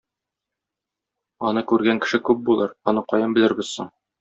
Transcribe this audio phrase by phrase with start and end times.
[1.51, 3.95] Аны күргән кеше күп булыр, аны каян белербез соң?